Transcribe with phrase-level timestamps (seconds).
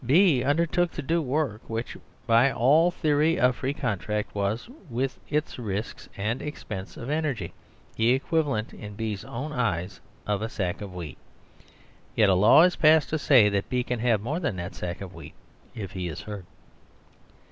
[0.03, 1.95] B undertook to do work which,
[2.25, 7.11] by all the theory of free contract, was, with its risks and its expense of
[7.11, 7.53] energy,
[7.97, 10.81] the equivalent in B's own eyes of 1 60 SERVILE STATE HAS BEGUN a sack
[10.81, 11.17] of wheat;
[12.15, 15.01] yet a law is passed to say that B can have more than that sack
[15.01, 15.35] of wheat
[15.75, 16.45] if he is hurt.